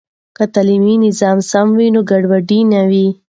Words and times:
که 0.37 0.43
تعلیمي 0.53 0.95
نظام 1.05 1.37
سم 1.51 1.67
وي، 1.77 1.87
نو 1.95 2.01
ګډوډي 2.09 2.59
نه 2.73 2.81
وي. 2.89 3.07